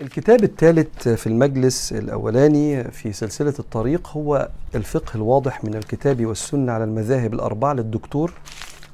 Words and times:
الكتاب 0.00 0.44
الثالث 0.44 1.08
في 1.08 1.26
المجلس 1.26 1.92
الأولاني 1.92 2.84
في 2.84 3.12
سلسلة 3.12 3.54
الطريق 3.58 4.08
هو 4.08 4.48
الفقه 4.74 5.16
الواضح 5.16 5.64
من 5.64 5.74
الكتاب 5.74 6.26
والسنة 6.26 6.72
على 6.72 6.84
المذاهب 6.84 7.34
الأربعة 7.34 7.72
للدكتور 7.72 8.32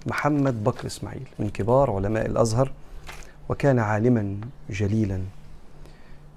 محمد 0.07 0.65
بكر 0.65 0.87
إسماعيل 0.87 1.23
من 1.39 1.51
كبار 1.51 1.91
علماء 1.91 2.27
الأزهر 2.27 2.73
وكان 3.49 3.79
عالما 3.79 4.37
جليلا. 4.71 5.23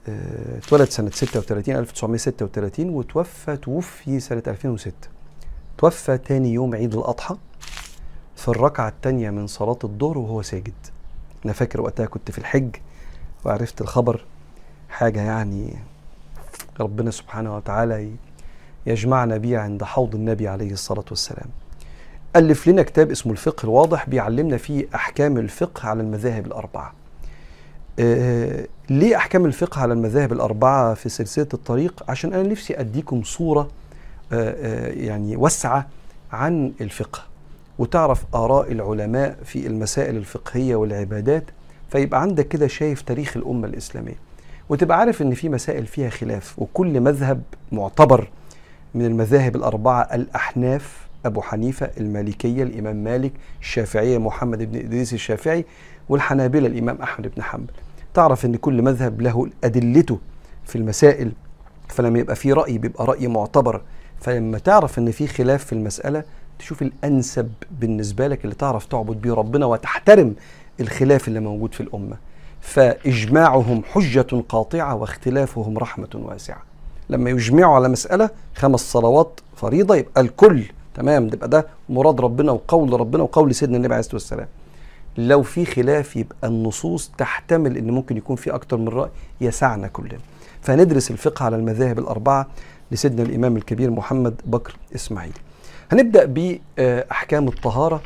آه، 0.09 0.57
اتولد 0.57 0.89
سنة 0.89 1.09
36 1.09 1.75
1936 1.75 2.89
وتوفى 2.89 3.57
توفي 3.57 4.19
سنة 4.19 4.43
2006 4.47 4.93
توفى 5.77 6.17
تاني 6.17 6.53
يوم 6.53 6.75
عيد 6.75 6.95
الأضحى 6.95 7.35
في 8.35 8.47
الركعة 8.47 8.89
الثانية 8.89 9.29
من 9.29 9.47
صلاة 9.47 9.79
الظهر 9.83 10.17
وهو 10.17 10.41
ساجد. 10.41 10.73
أنا 11.45 11.53
فاكر 11.53 11.81
وقتها 11.81 12.05
كنت 12.05 12.31
في 12.31 12.37
الحج 12.37 12.75
وعرفت 13.45 13.81
الخبر 13.81 14.25
حاجة 14.97 15.21
يعني 15.21 15.73
ربنا 16.79 17.11
سبحانه 17.11 17.55
وتعالى 17.55 18.11
يجمعنا 18.85 19.37
بيه 19.37 19.57
عند 19.57 19.83
حوض 19.83 20.15
النبي 20.15 20.47
عليه 20.47 20.71
الصلاة 20.71 21.03
والسلام. 21.09 21.47
ألف 22.35 22.67
لنا 22.67 22.83
كتاب 22.83 23.11
اسمه 23.11 23.31
الفقه 23.31 23.63
الواضح 23.65 24.09
بيعلمنا 24.09 24.57
فيه 24.57 24.87
أحكام 24.95 25.37
الفقه 25.37 25.87
على 25.89 26.01
المذاهب 26.01 26.45
الأربعة. 26.45 26.93
آه 27.99 28.67
ليه 28.89 29.15
أحكام 29.15 29.45
الفقه 29.45 29.81
على 29.81 29.93
المذاهب 29.93 30.33
الأربعة 30.33 30.93
في 30.93 31.09
سلسلة 31.09 31.47
الطريق؟ 31.53 32.03
عشان 32.09 32.33
أنا 32.33 32.49
نفسي 32.49 32.79
أديكم 32.79 33.23
صورة 33.23 33.69
آه 34.31 34.55
آه 34.61 34.87
يعني 34.87 35.35
واسعة 35.35 35.87
عن 36.31 36.73
الفقه. 36.81 37.21
وتعرف 37.79 38.23
آراء 38.35 38.71
العلماء 38.71 39.37
في 39.45 39.67
المسائل 39.67 40.15
الفقهية 40.17 40.75
والعبادات 40.75 41.43
فيبقى 41.91 42.21
عندك 42.21 42.47
كده 42.47 42.67
شايف 42.67 43.01
تاريخ 43.01 43.37
الأمة 43.37 43.67
الإسلامية. 43.67 44.27
وتبقى 44.69 44.99
عارف 44.99 45.21
إن 45.21 45.33
في 45.33 45.49
مسائل 45.49 45.85
فيها 45.85 46.09
خلاف 46.09 46.59
وكل 46.59 46.99
مذهب 47.01 47.41
معتبر 47.71 48.27
من 48.95 49.05
المذاهب 49.05 49.55
الأربعة 49.55 50.01
الأحناف 50.01 51.07
أبو 51.25 51.41
حنيفة 51.41 51.89
المالكية 51.97 52.63
الإمام 52.63 52.95
مالك 53.03 53.31
الشافعية 53.61 54.17
محمد 54.17 54.71
بن 54.71 54.79
إدريس 54.79 55.13
الشافعي 55.13 55.65
والحنابلة 56.09 56.67
الإمام 56.67 57.01
أحمد 57.01 57.31
بن 57.35 57.43
حنبل. 57.43 57.73
تعرف 58.13 58.45
إن 58.45 58.55
كل 58.55 58.81
مذهب 58.81 59.21
له 59.21 59.49
أدلته 59.63 60.19
في 60.65 60.75
المسائل 60.75 61.31
فلما 61.87 62.19
يبقى 62.19 62.35
في 62.35 62.53
رأي 62.53 62.77
بيبقى 62.77 63.05
رأي 63.05 63.27
معتبر. 63.27 63.81
فلما 64.21 64.57
تعرف 64.59 64.99
إن 64.99 65.11
في 65.11 65.27
خلاف 65.27 65.65
في 65.65 65.73
المسألة 65.73 66.23
تشوف 66.59 66.81
الأنسب 66.81 67.51
بالنسبة 67.79 68.27
لك 68.27 68.43
اللي 68.43 68.55
تعرف 68.55 68.85
تعبد 68.85 69.21
بيه 69.21 69.33
ربنا 69.33 69.65
وتحترم 69.65 70.35
الخلاف 70.79 71.27
اللي 71.27 71.39
موجود 71.39 71.73
في 71.73 71.81
الأمة. 71.81 72.17
فإجماعهم 72.61 73.83
حجة 73.93 74.43
قاطعة 74.49 74.95
واختلافهم 74.95 75.77
رحمة 75.77 76.09
واسعة. 76.13 76.61
لما 77.09 77.29
يجمعوا 77.29 77.75
على 77.75 77.89
مسألة 77.89 78.29
خمس 78.55 78.91
صلوات 78.91 79.39
فريضة 79.55 79.95
يبقى 79.95 80.21
الكل 80.21 80.63
تمام 80.95 81.27
يبقى 81.27 81.49
ده 81.49 81.67
مراد 81.89 82.21
ربنا 82.21 82.51
وقول 82.51 82.99
ربنا 82.99 83.23
وقول 83.23 83.55
سيدنا 83.55 83.77
النبي 83.77 83.93
عليه 83.93 83.99
الصلاة 83.99 84.15
والسلام. 84.15 84.47
لو 85.17 85.43
في 85.43 85.65
خلاف 85.65 86.15
يبقى 86.15 86.47
النصوص 86.47 87.11
تحتمل 87.17 87.77
إن 87.77 87.91
ممكن 87.91 88.17
يكون 88.17 88.35
في 88.35 88.55
أكتر 88.55 88.77
من 88.77 88.87
رأي 88.87 89.09
يسعنا 89.41 89.87
كلنا. 89.87 90.19
فندرس 90.61 91.11
الفقه 91.11 91.45
على 91.45 91.55
المذاهب 91.55 91.99
الأربعة 91.99 92.47
لسيدنا 92.91 93.23
الإمام 93.23 93.57
الكبير 93.57 93.91
محمد 93.91 94.41
بكر 94.45 94.75
إسماعيل. 94.95 95.33
هنبدأ 95.91 96.25
بأحكام 96.25 97.47
الطهارة 97.47 98.01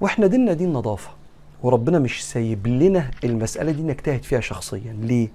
وإحنا 0.00 0.26
ديننا 0.26 0.52
دين 0.52 0.72
نظافة. 0.72 1.10
وربنا 1.64 1.98
مش 1.98 2.24
سايب 2.24 2.66
لنا 2.66 3.10
المسألة 3.24 3.72
دي 3.72 3.82
نجتهد 3.82 4.22
فيها 4.22 4.40
شخصيا. 4.40 4.96
ليه؟ 5.00 5.28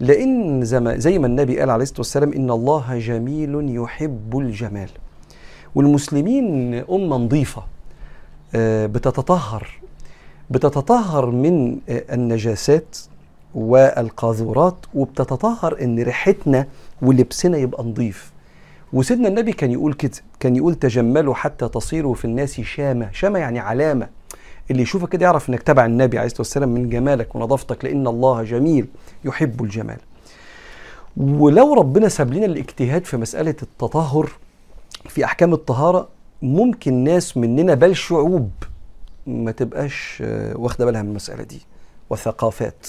لأن 0.00 0.64
زي 0.98 1.18
ما, 1.18 1.26
النبي 1.26 1.60
قال 1.60 1.70
عليه 1.70 1.82
الصلاة 1.82 1.98
والسلام 1.98 2.32
إن 2.32 2.50
الله 2.50 2.98
جميل 2.98 3.76
يحب 3.76 4.38
الجمال. 4.38 4.88
والمسلمين 5.74 6.74
أمة 6.74 7.16
نظيفة 7.16 7.62
بتتطهر 8.86 9.80
بتتطهر 10.50 11.30
من 11.30 11.78
النجاسات 11.88 12.96
والقاذورات 13.54 14.76
وبتتطهر 14.94 15.82
إن 15.82 16.02
ريحتنا 16.02 16.66
ولبسنا 17.02 17.58
يبقى 17.58 17.84
نظيف. 17.84 18.32
وسيدنا 18.92 19.28
النبي 19.28 19.52
كان 19.52 19.70
يقول 19.70 19.92
كده 19.94 20.12
كان 20.40 20.56
يقول 20.56 20.74
تجملوا 20.74 21.34
حتى 21.34 21.68
تصيروا 21.68 22.14
في 22.14 22.24
الناس 22.24 22.60
شامة. 22.60 23.08
شامة 23.12 23.38
يعني 23.38 23.58
علامة. 23.58 24.08
اللي 24.70 24.82
يشوفك 24.82 25.08
كده 25.08 25.24
يعرف 25.26 25.48
إنك 25.50 25.62
تبع 25.62 25.86
النبي 25.86 26.18
عليه 26.18 26.26
الصلاة 26.26 26.40
والسلام 26.40 26.68
من 26.68 26.88
جمالك 26.88 27.34
ونظافتك 27.34 27.84
لأن 27.84 28.06
الله 28.06 28.42
جميل 28.42 28.86
يحب 29.24 29.64
الجمال. 29.64 29.98
ولو 31.16 31.74
ربنا 31.74 32.08
ساب 32.08 32.34
لنا 32.34 32.46
الاجتهاد 32.46 33.04
في 33.04 33.16
مسألة 33.16 33.54
التطهر 33.62 34.30
في 35.08 35.24
أحكام 35.24 35.52
الطهارة 35.52 36.08
ممكن 36.42 36.94
ناس 36.94 37.36
مننا 37.36 37.74
بل 37.74 37.96
شعوب 37.96 38.50
ما 39.26 39.50
تبقاش 39.50 40.22
واخدة 40.54 40.84
بالها 40.84 41.02
من 41.02 41.08
المسألة 41.08 41.42
دي 41.42 41.60
وثقافات. 42.10 42.86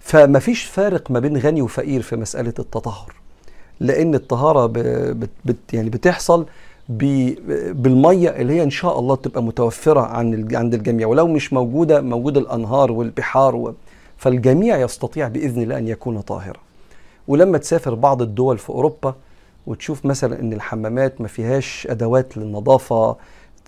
فما 0.00 0.38
فيش 0.38 0.64
فارق 0.64 1.10
ما 1.10 1.20
بين 1.20 1.36
غني 1.36 1.62
وفقير 1.62 2.02
في 2.02 2.16
مسألة 2.16 2.54
التطهر. 2.58 3.14
لأن 3.80 4.14
الطهارة 4.14 4.66
بت 5.44 5.58
يعني 5.72 5.90
بتحصل 5.90 6.46
بالمية 6.90 8.28
اللي 8.30 8.52
هي 8.52 8.62
إن 8.62 8.70
شاء 8.70 8.98
الله 8.98 9.16
تبقى 9.16 9.42
متوفرة 9.42 10.00
عن 10.00 10.48
عند 10.54 10.74
الجميع. 10.74 11.06
ولو 11.06 11.26
مش 11.26 11.52
موجودة 11.52 12.00
موجودة 12.00 12.40
الأنهار 12.40 12.92
والبحار 12.92 13.56
و... 13.56 13.74
فالجميع 14.16 14.78
يستطيع 14.78 15.28
بإذن 15.28 15.62
الله 15.62 15.78
أن 15.78 15.88
يكون 15.88 16.20
طاهرا 16.20 16.60
ولما 17.28 17.58
تسافر 17.58 17.94
بعض 17.94 18.22
الدول 18.22 18.58
في 18.58 18.70
أوروبا 18.70 19.14
وتشوف 19.66 20.04
مثلا 20.06 20.40
إن 20.40 20.52
الحمامات 20.52 21.20
ما 21.20 21.28
فيهاش 21.28 21.86
أدوات 21.90 22.36
للنظافة 22.36 23.16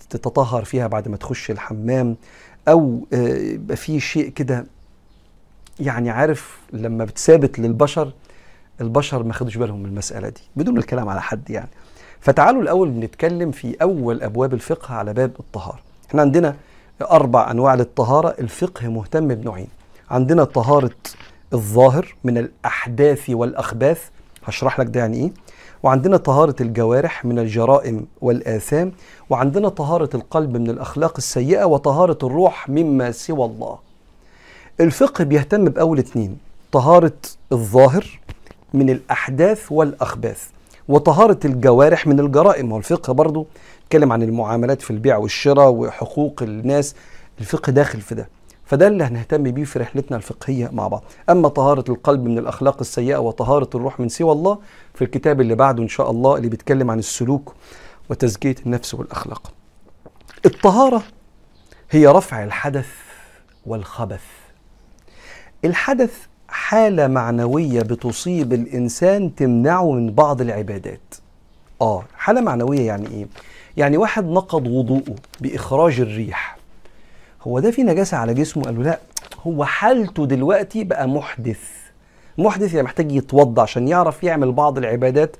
تتطهر 0.09 0.63
فيها 0.63 0.87
بعد 0.87 1.07
ما 1.07 1.17
تخش 1.17 1.51
الحمام 1.51 2.15
أو 2.67 2.99
يبقى 3.13 3.75
في 3.77 3.99
شيء 3.99 4.29
كده 4.29 4.65
يعني 5.79 6.09
عارف 6.09 6.59
لما 6.73 7.05
بتثابت 7.05 7.59
للبشر 7.59 8.11
البشر 8.81 9.23
ما 9.23 9.33
خدوش 9.33 9.57
بالهم 9.57 9.79
من 9.79 9.85
المسألة 9.89 10.29
دي 10.29 10.41
بدون 10.55 10.77
الكلام 10.77 11.09
على 11.09 11.21
حد 11.21 11.49
يعني. 11.49 11.69
فتعالوا 12.23 12.61
الأول 12.61 12.89
بنتكلم 12.89 13.51
في 13.51 13.75
أول 13.81 14.21
أبواب 14.23 14.53
الفقه 14.53 14.93
على 14.93 15.13
باب 15.13 15.31
الطهارة. 15.39 15.79
إحنا 16.09 16.21
عندنا 16.21 16.55
أربع 17.01 17.51
أنواع 17.51 17.75
للطهارة 17.75 18.35
الفقه 18.39 18.87
مهتم 18.87 19.27
بنوعين. 19.27 19.67
عندنا 20.11 20.43
طهارة 20.43 20.95
الظاهر 21.53 22.15
من 22.23 22.37
الأحداث 22.37 23.29
والأخباث 23.29 24.01
هشرح 24.45 24.79
لك 24.79 24.87
ده 24.87 24.99
يعني 24.99 25.17
إيه. 25.17 25.31
وعندنا 25.83 26.17
طهارة 26.17 26.55
الجوارح 26.61 27.25
من 27.25 27.39
الجرائم 27.39 28.05
والآثام. 28.21 28.91
وعندنا 29.29 29.69
طهارة 29.69 30.09
القلب 30.15 30.57
من 30.57 30.69
الأخلاق 30.69 31.13
السيئة 31.17 31.63
وطهارة 31.63 32.17
الروح 32.23 32.69
مما 32.69 33.11
سوى 33.11 33.45
الله. 33.45 33.77
الفقه 34.79 35.23
بيهتم 35.23 35.65
بأول 35.65 35.99
اتنين 35.99 36.37
طهارة 36.71 37.17
الظاهر 37.51 38.19
من 38.73 38.89
الأحداث 38.89 39.71
والأخباث. 39.71 40.47
وطهارة 40.87 41.39
الجوارح 41.45 42.07
من 42.07 42.19
الجرائم 42.19 42.71
والفقه 42.71 43.13
برضو. 43.13 43.47
اتكلم 43.85 44.11
عن 44.11 44.23
المعاملات 44.23 44.81
في 44.81 44.91
البيع 44.91 45.17
والشراء 45.17 45.69
وحقوق 45.69 46.43
الناس. 46.43 46.95
الفقه 47.39 47.71
داخل 47.71 48.01
في 48.01 48.15
ده 48.15 48.29
فده 48.65 48.87
اللي 48.87 49.03
هنهتم 49.03 49.43
بيه 49.43 49.63
في 49.63 49.79
رحلتنا 49.79 50.17
الفقهية 50.17 50.69
مع 50.71 50.87
بعض. 50.87 51.03
أما 51.29 51.47
طهارة 51.47 51.83
القلب 51.89 52.23
من 52.23 52.37
الأخلاق 52.37 52.77
السيئة 52.79 53.17
وطهارة 53.17 53.69
الروح 53.75 53.99
من 53.99 54.09
سوى 54.09 54.31
الله 54.31 54.57
في 54.93 55.03
الكتاب 55.03 55.41
اللي 55.41 55.55
بعده 55.55 55.83
إن 55.83 55.87
شاء 55.87 56.11
الله 56.11 56.37
اللي 56.37 56.49
بيتكلم 56.49 56.91
عن 56.91 56.99
السلوك 56.99 57.53
وتزكية 58.09 58.55
النفس 58.65 58.93
والأخلاق. 58.93 59.51
الطهارة 60.45 61.03
هي 61.91 62.07
رفع 62.07 62.43
الحدث 62.43 62.87
والخبث. 63.65 64.23
الحدث 65.65 66.17
حالة 66.67 67.07
معنوية 67.07 67.81
بتصيب 67.81 68.53
الإنسان 68.53 69.35
تمنعه 69.35 69.91
من 69.91 70.11
بعض 70.11 70.41
العبادات. 70.41 71.15
آه 71.81 72.03
حالة 72.17 72.41
معنوية 72.41 72.81
يعني 72.87 73.07
إيه؟ 73.07 73.25
يعني 73.77 73.97
واحد 73.97 74.25
نقض 74.25 74.67
وضوءه 74.67 75.15
بإخراج 75.41 75.99
الريح. 75.99 76.57
هو 77.41 77.59
ده 77.59 77.71
في 77.71 77.83
نجاسة 77.83 78.17
على 78.17 78.33
جسمه؟ 78.33 78.63
قالوا 78.63 78.83
لا 78.83 78.99
هو 79.47 79.65
حالته 79.65 80.25
دلوقتي 80.25 80.83
بقى 80.83 81.07
محدث. 81.07 81.59
محدث 82.37 82.73
يعني 82.73 82.83
محتاج 82.85 83.11
يتوضى 83.11 83.61
عشان 83.61 83.87
يعرف 83.87 84.23
يعمل 84.23 84.51
بعض 84.51 84.77
العبادات 84.77 85.35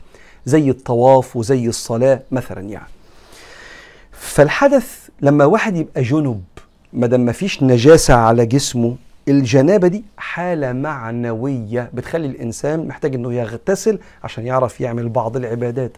زي 0.46 0.70
الطواف 0.70 1.36
وزي 1.36 1.68
الصلاة 1.68 2.20
مثلا 2.32 2.62
يعني. 2.62 2.88
فالحدث 4.12 5.10
لما 5.22 5.46
واحد 5.46 5.76
يبقى 5.78 6.02
جنب 6.02 6.44
ما 6.94 7.08
دام 7.08 7.26
مفيش 7.26 7.64
نجاسة 7.64 8.14
على 8.14 8.46
جسمه 8.46 8.96
الجنابة 9.28 9.88
دي 9.88 10.04
حالة 10.18 10.74
معنوية 10.74 11.90
بتخلي 11.94 12.28
الإنسان 12.28 12.88
محتاج 12.88 13.16
إنه 13.16 13.34
يغتسل 13.34 14.00
عشان 14.24 14.46
يعرف 14.48 14.82
يعمل 14.82 15.10
بعض 15.10 15.38
العبادات. 15.38 15.92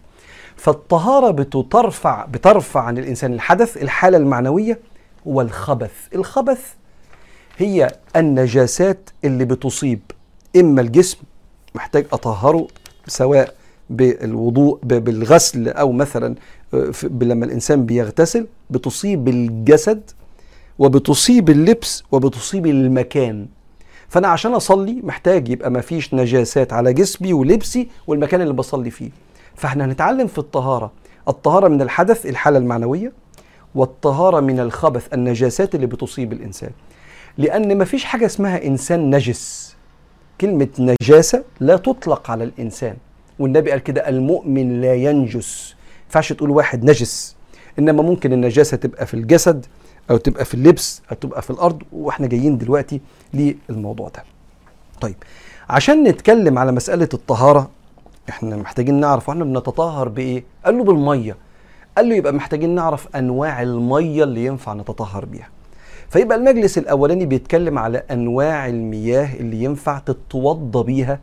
فالطهارة 0.55 1.31
بترفع 1.31 2.25
بترفع 2.25 2.81
عن 2.81 2.97
الإنسان 2.97 3.33
الحدث 3.33 3.77
الحالة 3.77 4.17
المعنوية 4.17 4.79
والخبث. 5.25 5.91
الخبث 6.15 6.73
هي 7.57 7.87
النجاسات 8.15 9.09
اللي 9.23 9.45
بتصيب 9.45 9.99
إما 10.55 10.81
الجسم 10.81 11.17
محتاج 11.75 12.05
أطهره 12.13 12.67
سواء 13.07 13.53
بالوضوء 13.89 14.79
بالغسل 14.83 15.69
أو 15.69 15.91
مثلا 15.91 16.35
آه، 16.73 16.91
لما 17.21 17.45
الإنسان 17.45 17.85
بيغتسل 17.85 18.47
بتصيب 18.69 19.27
الجسد 19.27 20.11
وبتصيب 20.79 21.49
اللبس 21.49 22.03
وبتصيب 22.11 22.65
المكان. 22.65 23.47
فأنا 24.09 24.27
عشان 24.27 24.53
أصلي 24.53 25.01
محتاج 25.03 25.49
يبقى 25.49 25.71
ما 25.71 25.81
فيش 25.81 26.13
نجاسات 26.13 26.73
على 26.73 26.93
جسمي 26.93 27.33
ولبسي 27.33 27.87
والمكان 28.07 28.41
اللي 28.41 28.53
بصلي 28.53 28.89
فيه. 28.91 29.09
فإحنا 29.55 29.85
هنتعلم 29.85 30.27
في 30.27 30.37
الطهارة. 30.37 30.91
الطهارة 31.27 31.67
من 31.67 31.81
الحدث 31.81 32.25
الحالة 32.25 32.57
المعنوية 32.57 33.11
والطهارة 33.75 34.39
من 34.39 34.59
الخبث 34.59 35.13
النجاسات 35.13 35.75
اللي 35.75 35.85
بتصيب 35.85 36.33
الإنسان. 36.33 36.71
لأن 37.37 37.77
ما 37.77 37.85
فيش 37.85 38.03
حاجة 38.03 38.25
اسمها 38.25 38.65
إنسان 38.65 39.15
نجس. 39.15 39.75
كلمة 40.41 40.67
نجاسة 40.79 41.43
لا 41.59 41.77
تطلق 41.77 42.31
على 42.31 42.43
الإنسان. 42.43 42.95
والنبي 43.39 43.71
قال 43.71 43.79
كده 43.79 44.09
المؤمن 44.09 44.81
لا 44.81 44.95
ينجس. 44.95 45.75
ما 45.75 46.05
ينفعش 46.05 46.33
تقول 46.33 46.49
واحد 46.49 46.83
نجس. 46.83 47.35
إنما 47.79 48.03
ممكن 48.03 48.33
النجاسة 48.33 48.77
تبقى 48.77 49.05
في 49.05 49.13
الجسد 49.13 49.65
أو 50.11 50.17
تبقى 50.17 50.45
في 50.45 50.53
اللبس 50.53 51.01
أو 51.11 51.15
تبقى 51.15 51.41
في 51.41 51.49
الأرض 51.49 51.83
وإحنا 51.91 52.27
جايين 52.27 52.57
دلوقتي 52.57 53.01
للموضوع 53.33 54.09
ده. 54.15 54.23
طيب 55.01 55.15
عشان 55.69 56.03
نتكلم 56.03 56.57
على 56.59 56.71
مسألة 56.71 57.09
الطهارة 57.13 57.69
إحنا 58.29 58.55
محتاجين 58.55 58.99
نعرف 58.99 59.29
وإحنا 59.29 59.43
بنتطهر 59.43 60.09
بإيه؟ 60.09 60.43
قال 60.65 60.77
له 60.77 60.83
بالمية. 60.83 61.35
قال 61.97 62.09
له 62.09 62.15
يبقى 62.15 62.33
محتاجين 62.33 62.75
نعرف 62.75 63.07
أنواع 63.15 63.61
المية 63.61 64.23
اللي 64.23 64.45
ينفع 64.45 64.73
نتطهر 64.73 65.25
بيها. 65.25 65.49
فيبقى 66.09 66.37
المجلس 66.37 66.77
الأولاني 66.77 67.25
بيتكلم 67.25 67.77
على 67.79 68.03
أنواع 68.11 68.67
المياه 68.67 69.35
اللي 69.35 69.63
ينفع 69.63 69.99
تتوضى 69.99 70.83
بيها 70.83 71.19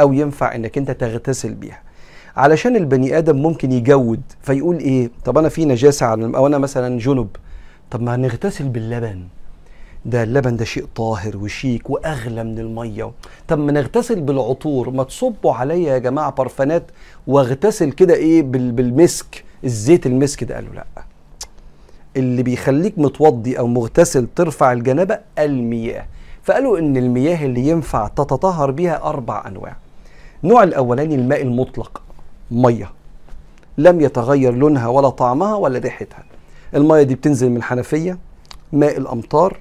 أو 0.00 0.12
ينفع 0.12 0.54
إنك 0.54 0.78
أنت 0.78 0.90
تغتسل 0.90 1.54
بيها. 1.54 1.82
علشان 2.36 2.76
البني 2.76 3.18
آدم 3.18 3.36
ممكن 3.36 3.72
يجود 3.72 4.20
فيقول 4.42 4.78
إيه؟ 4.78 5.10
طب 5.24 5.38
أنا 5.38 5.48
في 5.48 5.64
نجاسة 5.64 6.06
على 6.06 6.36
أو 6.36 6.46
أنا 6.46 6.58
مثلا 6.58 6.98
جنب 6.98 7.28
طب 7.90 8.02
ما 8.02 8.16
نغتسل 8.16 8.68
باللبن. 8.68 9.22
ده 10.04 10.22
اللبن 10.22 10.56
ده 10.56 10.64
شيء 10.64 10.86
طاهر 10.94 11.36
وشيك 11.36 11.90
وأغلى 11.90 12.44
من 12.44 12.58
المية. 12.58 13.10
طب 13.48 13.58
ما 13.58 13.72
نغتسل 13.72 14.20
بالعطور. 14.20 14.90
ما 14.90 15.02
تصبوا 15.04 15.52
عليا 15.54 15.92
يا 15.92 15.98
جماعة 15.98 16.30
برفانات 16.30 16.82
واغتسل 17.26 17.92
كده 17.92 18.14
إيه 18.14 18.42
بال- 18.42 18.72
بالمسك. 18.72 19.44
الزيت 19.64 20.06
المسك 20.06 20.44
ده. 20.44 20.54
قالوا 20.54 20.74
لأ. 20.74 20.84
اللي 22.16 22.42
بيخليك 22.42 22.98
متوضي 22.98 23.58
أو 23.58 23.66
مغتسل 23.66 24.26
ترفع 24.36 24.72
الجنابة 24.72 25.18
المياه. 25.38 26.06
فقالوا 26.42 26.78
إن 26.78 26.96
المياه 26.96 27.44
اللي 27.46 27.68
ينفع 27.68 28.08
تتطهر 28.08 28.70
بيها 28.70 29.02
أربع 29.02 29.44
أنواع. 29.46 29.76
النوع 30.44 30.62
الأولاني 30.62 31.14
الماء 31.14 31.42
المطلق. 31.42 32.02
مية. 32.50 32.90
لم 33.78 34.00
يتغير 34.00 34.54
لونها 34.54 34.88
ولا 34.88 35.08
طعمها 35.08 35.54
ولا 35.54 35.78
ريحتها. 35.78 36.24
الميه 36.74 37.02
دي 37.02 37.14
بتنزل 37.14 37.50
من 37.50 37.62
حنفيه 37.62 38.18
ماء 38.72 38.98
الأمطار 38.98 39.60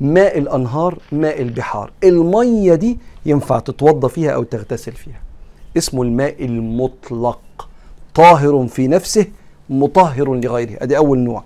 ماء 0.00 0.38
الأنهار 0.38 0.98
ماء 1.12 1.42
البحار. 1.42 1.92
الميه 2.04 2.74
دي 2.74 2.98
ينفع 3.26 3.58
تتوضى 3.58 4.08
فيها 4.08 4.30
أو 4.30 4.42
تغتسل 4.42 4.92
فيها. 4.92 5.20
اسمه 5.76 6.02
الماء 6.02 6.44
المطلق. 6.44 7.68
طاهر 8.14 8.66
في 8.66 8.88
نفسه 8.88 9.26
مطهر 9.70 10.34
لغيره. 10.34 10.76
أدي 10.82 10.96
أول 10.96 11.18
نوع. 11.18 11.44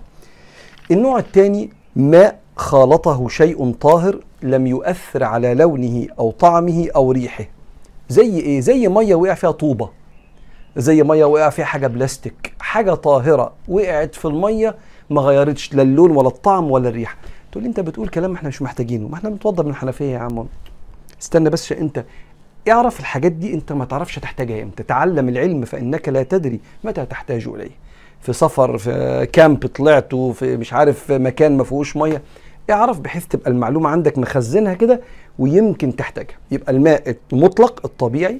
النوع 0.91 1.19
الثاني 1.19 1.69
ماء 1.95 2.39
خالطه 2.55 3.27
شيء 3.27 3.71
طاهر 3.71 4.19
لم 4.43 4.67
يؤثر 4.67 5.23
على 5.23 5.53
لونه 5.53 6.07
أو 6.19 6.31
طعمه 6.31 6.87
أو 6.95 7.11
ريحه. 7.11 7.45
زي 8.09 8.39
إيه؟ 8.39 8.59
زي 8.59 8.87
ميه 8.87 9.15
وقع 9.15 9.33
فيها 9.33 9.51
طوبة. 9.51 9.89
زي 10.77 11.03
ميه 11.03 11.25
وقع 11.25 11.49
فيها 11.49 11.65
حاجة 11.65 11.87
بلاستيك. 11.87 12.53
حاجة 12.59 12.93
طاهرة 12.93 13.53
وقعت 13.67 14.15
في 14.15 14.25
الميه 14.25 14.75
ما 15.09 15.21
غيرتش 15.21 15.73
لا 15.73 15.81
اللون 15.81 16.11
ولا 16.11 16.27
الطعم 16.27 16.71
ولا 16.71 16.89
الريحة. 16.89 17.17
تقول 17.51 17.63
لي 17.63 17.69
انت 17.69 17.79
بتقول 17.79 18.07
كلام 18.07 18.33
إحنا 18.33 18.49
مش 18.49 18.61
محتاجينه. 18.61 19.07
ما 19.07 19.15
إحنا 19.15 19.29
بنتوضى 19.29 19.63
من 19.63 19.69
الحنفية 19.69 20.05
يا 20.13 20.17
عم 20.17 20.47
استنى 21.21 21.49
بس 21.49 21.71
انت 21.71 22.05
اعرف 22.69 22.99
الحاجات 22.99 23.31
دي 23.31 23.53
انت 23.53 23.71
ما 23.71 23.85
تعرفش 23.85 24.19
تحتاجها 24.19 24.63
إمتى. 24.63 24.83
تعلم 24.83 25.29
العلم 25.29 25.65
فإنك 25.65 26.09
لا 26.09 26.23
تدري 26.23 26.59
متى 26.83 27.05
تحتاج 27.05 27.47
إليه. 27.47 27.69
في 28.21 28.33
سفر 28.33 28.77
في 28.77 29.27
كامب 29.33 29.67
طلعته 29.67 30.31
في 30.31 30.57
مش 30.57 30.73
عارف 30.73 31.11
مكان 31.11 31.57
ما 31.57 31.63
فيهوش 31.63 31.97
مية. 31.97 32.21
اعرف 32.69 32.99
بحيث 32.99 33.25
تبقى 33.25 33.51
المعلومة 33.51 33.89
عندك 33.89 34.17
مخزنها 34.17 34.73
كده 34.73 35.01
ويمكن 35.39 35.95
تحتاجها. 35.95 36.35
يبقى 36.51 36.71
الماء 36.71 37.15
المطلق 37.33 37.81
الطبيعي 37.85 38.39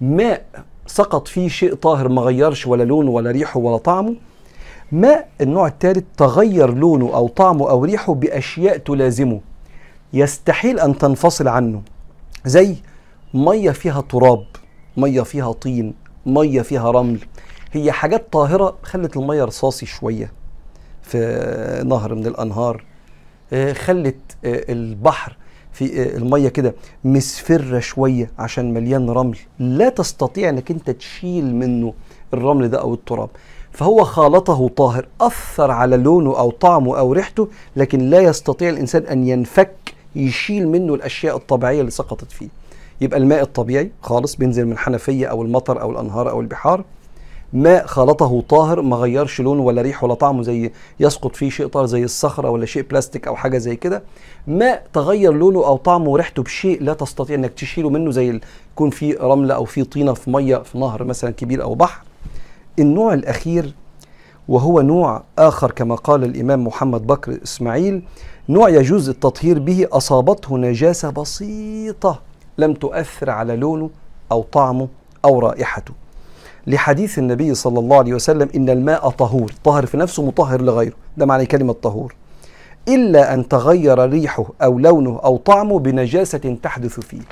ماء 0.00 0.44
سقط 0.86 1.28
فيه 1.28 1.48
شيء 1.48 1.74
طاهر 1.74 2.08
ما 2.08 2.22
غيرش 2.22 2.66
ولا 2.66 2.82
لونه 2.84 3.10
ولا 3.10 3.30
ريحه 3.30 3.60
ولا 3.60 3.76
طعمه. 3.76 4.14
ماء 4.92 5.28
النوع 5.40 5.66
الثالث؟ 5.66 6.04
تغير 6.16 6.74
لونه 6.74 7.14
أو 7.14 7.28
طعمه 7.28 7.70
أو 7.70 7.84
ريحه 7.84 8.14
بأشياء 8.14 8.78
تلازمه. 8.78 9.40
يستحيل 10.12 10.80
أن 10.80 10.98
تنفصل 10.98 11.48
عنه. 11.48 11.82
زي 12.44 12.76
مية 13.34 13.70
فيها 13.70 14.00
تراب 14.00 14.44
مية 14.96 15.22
فيها 15.22 15.52
طين 15.52 15.94
مية 16.26 16.62
فيها 16.62 16.90
رمل. 16.90 17.18
هي 17.72 17.92
حاجات 17.92 18.32
طاهرة 18.32 18.76
خلت 18.82 19.16
المية 19.16 19.44
رصاصي 19.44 19.86
شوية 19.86 20.32
في 21.02 21.82
نهر 21.86 22.14
من 22.14 22.26
الأنهار 22.26 22.84
آه، 23.52 23.72
خلت 23.72 24.16
آه، 24.44 24.72
البحر 24.72 25.36
في 25.72 26.02
آه، 26.02 26.16
المية 26.16 26.48
كده 26.48 26.74
مصفره 27.04 27.78
شوية 27.78 28.30
عشان 28.38 28.74
مليان 28.74 29.10
رمل. 29.10 29.38
لا 29.58 29.88
تستطيع 29.88 30.48
إنك 30.48 30.70
أنت 30.70 30.90
تشيل 30.90 31.54
منه 31.54 31.94
الرمل 32.34 32.68
ده 32.68 32.80
أو 32.80 32.94
التراب. 32.94 33.30
فهو 33.72 34.04
خالطه 34.04 34.68
طاهر 34.68 35.06
أثر 35.20 35.70
على 35.70 35.96
لونه 35.96 36.38
أو 36.38 36.50
طعمه 36.50 36.98
أو 36.98 37.12
ريحته 37.12 37.48
لكن 37.76 38.10
لا 38.10 38.20
يستطيع 38.20 38.68
الإنسان 38.68 39.02
أن 39.02 39.28
ينفك 39.28 39.94
يشيل 40.16 40.68
منه 40.68 40.94
الأشياء 40.94 41.36
الطبيعية 41.36 41.80
اللي 41.80 41.90
سقطت 41.90 42.32
فيه. 42.32 42.48
يبقى 43.00 43.18
الماء 43.18 43.42
الطبيعي 43.42 43.90
خالص 44.02 44.36
بينزل 44.36 44.64
من 44.66 44.78
حنفية 44.78 45.26
أو 45.26 45.42
المطر 45.42 45.80
أو 45.80 45.90
الأنهار 45.90 46.30
أو 46.30 46.40
البحار. 46.40 46.84
ماء 47.52 47.86
خلطه 47.86 48.42
طاهر 48.48 48.82
ما 48.82 48.96
غيرش 48.96 49.40
لونه 49.40 49.62
ولا 49.62 49.82
ريحه 49.82 50.04
ولا 50.04 50.14
طعمه 50.14 50.42
زي 50.42 50.70
يسقط 51.00 51.36
فيه 51.36 51.50
شيء 51.50 51.66
طاهر 51.66 51.86
زي 51.86 52.04
الصخرة 52.04 52.50
ولا 52.50 52.66
شيء 52.66 52.82
بلاستيك 52.82 53.26
أو 53.28 53.36
حاجة 53.36 53.58
زي 53.58 53.76
كده. 53.76 54.02
ماء 54.46 54.86
تغير 54.92 55.32
لونه 55.32 55.66
أو 55.66 55.76
طعمه 55.76 56.08
وريحته 56.10 56.42
بشيء 56.42 56.82
لا 56.82 56.94
تستطيع 56.94 57.36
إنك 57.36 57.50
تشيله 57.52 57.90
منه 57.90 58.10
زي 58.10 58.40
يكون 58.72 58.90
في 58.90 59.12
رملة 59.12 59.54
أو 59.54 59.64
في 59.64 59.84
طينة 59.84 60.12
في 60.12 60.30
مية 60.30 60.56
في 60.56 60.78
نهر 60.78 61.04
مثلا 61.04 61.30
كبير 61.30 61.62
أو 61.62 61.74
بحر. 61.74 62.02
النوع 62.78 63.14
الأخير 63.14 63.74
وهو 64.48 64.80
نوع 64.80 65.22
آخر 65.38 65.70
كما 65.70 65.94
قال 65.94 66.24
الإمام 66.24 66.66
محمد 66.66 67.06
بكر 67.06 67.38
إسماعيل 67.42 68.02
نوع 68.48 68.68
يجوز 68.68 69.08
التطهير 69.08 69.58
به 69.58 69.86
أصابته 69.92 70.58
نجاسة 70.58 71.10
بسيطة 71.10 72.20
لم 72.58 72.74
تؤثر 72.74 73.30
على 73.30 73.56
لونه 73.56 73.90
أو 74.32 74.42
طعمه 74.42 74.88
أو 75.24 75.38
رائحته. 75.38 75.94
لحديث 76.66 77.18
النبي 77.18 77.54
صلى 77.54 77.78
الله 77.78 77.96
عليه 77.96 78.14
وسلم 78.14 78.48
إن 78.54 78.70
الماء 78.70 79.08
طهور 79.10 79.52
طاهر 79.64 79.86
في 79.86 79.96
نفسه 79.96 80.26
مطهر 80.26 80.62
لغيره 80.62 80.94
ده 81.16 81.26
معنى 81.26 81.46
كلمة 81.46 81.72
طهور. 81.72 82.14
إلا 82.88 83.34
أن 83.34 83.48
تغير 83.48 84.10
ريحه 84.10 84.44
أو 84.62 84.78
لونه 84.78 85.20
أو 85.24 85.36
طعمه 85.36 85.78
بنجاسة 85.78 86.56
تحدث 86.62 87.00
فيه. 87.00 87.22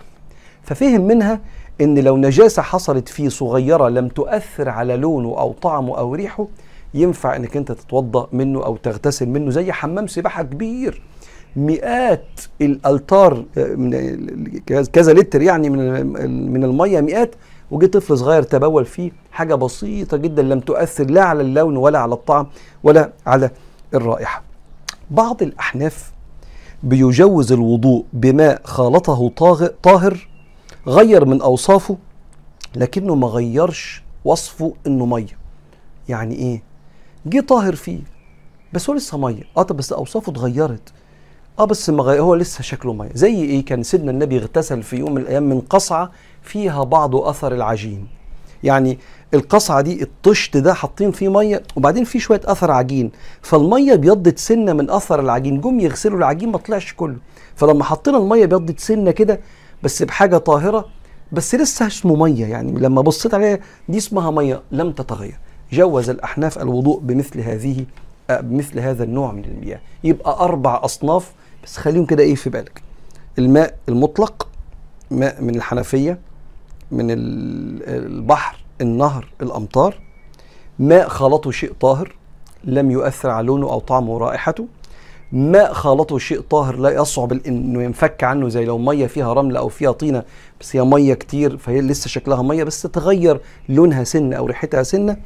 ففهم 0.68 1.00
منها 1.00 1.40
إن 1.80 1.98
لو 1.98 2.16
نجاسة 2.16 2.62
حصلت 2.62 3.08
فيه 3.08 3.28
صغيرة 3.28 3.88
لم 3.88 4.08
تؤثر 4.08 4.68
على 4.68 4.96
لونه 4.96 5.28
أو 5.28 5.52
طعمه 5.52 5.98
أو 5.98 6.14
ريحه 6.14 6.46
ينفع 6.94 7.36
إنك 7.36 7.56
أنت 7.56 7.72
تتوضأ 7.72 8.28
منه 8.32 8.64
أو 8.64 8.76
تغتسل 8.76 9.28
منه 9.28 9.50
زي 9.50 9.72
حمام 9.72 10.06
سباحة 10.06 10.42
كبير. 10.42 11.02
مئات 11.56 12.40
الألتار 12.60 13.44
آه، 13.58 13.74
من 13.74 13.90
كذا 14.92 15.12
لتر 15.12 15.42
يعني 15.42 15.70
من 15.70 16.52
من 16.52 16.64
المية 16.64 17.00
مئات. 17.00 17.34
وجه 17.70 17.86
طفل 17.86 18.18
صغير 18.18 18.42
تبول 18.42 18.84
فيه 18.84 19.10
حاجة 19.32 19.54
بسيطة 19.54 20.16
جدا 20.16 20.42
لم 20.42 20.60
تؤثر 20.60 21.04
لا 21.04 21.22
على 21.22 21.42
اللون 21.42 21.76
ولا 21.76 21.98
على 21.98 22.14
الطعم 22.14 22.46
ولا 22.82 23.12
على 23.26 23.50
الرائحة. 23.94 24.42
بعض 25.10 25.42
الأحناف 25.42 26.12
بيجوز 26.82 27.52
الوضوء 27.52 28.04
بماء 28.12 28.60
خالطه 28.64 29.28
طاهر 29.82 30.28
غير 30.88 31.24
من 31.24 31.40
أوصافه 31.42 31.96
لكنه 32.76 33.14
ما 33.14 33.26
غيرش 33.26 34.02
وصفه 34.24 34.74
إنه 34.86 35.06
مية. 35.06 35.38
يعني 36.08 36.34
إيه؟ 36.34 36.62
جه 37.26 37.40
طاهر 37.40 37.74
فيه 37.74 38.00
بس 38.72 38.90
هو 38.90 38.96
لسه 38.96 39.18
مية. 39.18 39.42
آه 39.56 39.62
طب 39.62 39.76
بس 39.76 39.92
أوصافه 39.92 40.32
اتغيرت. 40.32 40.92
آه 41.58 41.64
بس 41.64 41.90
ما 41.90 42.18
هو 42.18 42.34
لسه 42.34 42.62
شكله 42.62 42.92
مية. 42.92 43.10
زي 43.14 43.42
إيه؟ 43.42 43.64
كان 43.64 43.82
سيدنا 43.82 44.10
النبي 44.10 44.38
اغتسل 44.38 44.82
في 44.82 44.96
يوم 44.96 45.14
من 45.14 45.22
الأيام 45.22 45.42
من 45.42 45.60
قصعة 45.60 46.10
فيها 46.42 46.84
بعض 46.84 47.16
أثر 47.16 47.54
العجين. 47.54 48.06
يعني 48.62 48.98
القصعة 49.34 49.80
دي 49.80 50.02
الطشت 50.02 50.56
ده 50.56 50.74
حاطين 50.74 51.10
فيه 51.10 51.28
مية 51.28 51.62
وبعدين 51.76 52.04
فيه 52.04 52.18
شوية 52.18 52.40
أثر 52.44 52.70
عجين. 52.70 53.10
فالمية 53.42 53.94
بيضت 53.94 54.38
سنة 54.38 54.72
من 54.72 54.90
أثر 54.90 55.20
العجين. 55.20 55.60
جم 55.60 55.80
يغسلوا 55.80 56.18
العجين 56.18 56.52
ما 56.52 56.58
طلعش 56.58 56.92
كله. 56.92 57.16
فلما 57.56 57.84
حطينا 57.84 58.18
المية 58.18 58.46
بيضت 58.46 58.80
سنة 58.80 59.10
كده 59.10 59.40
بس 59.82 60.02
بحاجة 60.02 60.36
طاهرة 60.38 60.88
بس 61.32 61.54
لسه 61.54 61.86
اسمه 61.86 62.16
ميه 62.16 62.46
يعني 62.46 62.72
لما 62.72 63.02
بصيت 63.02 63.34
عليها 63.34 63.58
دي 63.88 63.98
اسمها 63.98 64.30
مية 64.30 64.62
لم 64.72 64.92
تتغير. 64.92 65.38
جوز 65.72 66.10
الأحناف 66.10 66.58
الوضوء 66.58 67.00
بمثل 67.00 67.40
هذه 67.40 67.84
آه، 68.30 68.40
بمثل 68.40 68.78
هذا 68.78 69.04
النوع 69.04 69.32
من 69.32 69.44
المياه. 69.44 69.80
يبقى 70.04 70.40
أربع 70.44 70.80
أصناف 70.84 71.32
بس 71.64 71.76
خليهم 71.76 72.04
كده 72.06 72.22
إيه 72.22 72.34
في 72.34 72.50
بالك. 72.50 72.82
الماء 73.38 73.74
المطلق 73.88 74.48
ماء 75.10 75.42
من 75.42 75.54
الحنفية 75.56 76.18
من 76.90 77.10
ال- 77.10 78.04
البحر 78.06 78.56
النهر 78.80 79.28
الأمطار. 79.42 80.00
ماء 80.78 81.08
خلطه 81.08 81.50
شيء 81.50 81.72
طاهر 81.80 82.14
لم 82.64 82.90
يؤثر 82.90 83.30
على 83.30 83.46
لونه 83.46 83.66
أو 83.70 83.78
طعمه 83.78 84.10
ورائحته 84.10 84.66
ماء 85.32 85.72
خالطه 85.72 86.18
شيء 86.18 86.40
طاهر 86.40 86.76
لا 86.76 86.90
يصعب 86.90 87.32
إنه 87.32 87.82
ينفك 87.82 88.24
عنه 88.24 88.48
زي 88.48 88.64
لو 88.64 88.78
مية 88.78 89.06
فيها 89.06 89.32
رمل 89.32 89.56
أو 89.56 89.68
فيها 89.68 89.92
طينة 89.92 90.22
بس 90.60 90.76
هي 90.76 90.84
مية 90.84 91.14
كتير 91.14 91.56
فهي 91.56 91.80
لسه 91.80 92.08
شكلها 92.08 92.42
مية 92.42 92.64
بس 92.64 92.82
تغير 92.82 93.40
لونها 93.68 94.04
سنة 94.04 94.36
أو 94.36 94.46
ريحتها 94.46 94.82
سنة. 94.82 95.16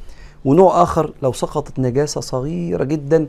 ونوع 0.45 0.83
آخر 0.83 1.13
لو 1.23 1.33
سقطت 1.33 1.79
نجاسة 1.79 2.21
صغيرة 2.21 2.85
جدا 2.85 3.27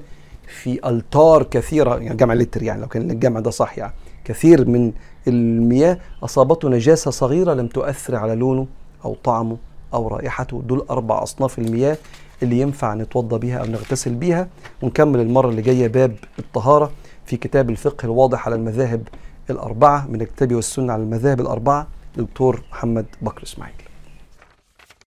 في 0.63 0.89
ألتار 0.89 1.43
كثيرة 1.43 1.95
يعني 1.97 2.15
جمع 2.15 2.33
لتر 2.33 2.63
يعني 2.63 2.81
لو 2.81 2.87
كان 2.87 3.11
الجمع 3.11 3.39
ده 3.39 3.51
صح 3.51 3.77
يعني 3.77 3.93
كثير 4.25 4.67
من 4.69 4.91
المياه 5.27 5.97
أصابته 6.23 6.69
نجاسة 6.69 7.11
صغيرة 7.11 7.53
لم 7.53 7.67
تؤثر 7.67 8.15
على 8.15 8.35
لونه 8.35 8.67
أو 9.05 9.15
طعمه. 9.23 9.57
أو 9.93 10.07
رائحته 10.07 10.61
دول 10.61 10.85
أربع 10.89 11.23
أصناف 11.23 11.59
المياه 11.59 11.97
اللي 12.43 12.59
ينفع 12.59 12.93
نتوضى 12.93 13.39
بيها 13.39 13.57
أو 13.57 13.65
نغتسل 13.65 14.13
بيها. 14.13 14.47
ونكمل 14.81 15.19
المرة 15.19 15.49
اللي 15.49 15.61
جاية 15.61 15.87
باب 15.87 16.15
الطهارة 16.39 16.91
في 17.25 17.37
كتاب 17.37 17.69
الفقه 17.69 18.05
الواضح 18.05 18.45
على 18.45 18.55
المذاهب 18.55 19.07
الأربعة 19.49 20.07
من 20.07 20.21
الكتاب 20.21 20.55
والسنة 20.55 20.93
على 20.93 21.03
المذاهب 21.03 21.41
الأربعة 21.41 21.87
دكتور 22.17 22.61
محمد 22.71 23.05
بكر 23.21 23.43
إسماعيل. 23.43 23.75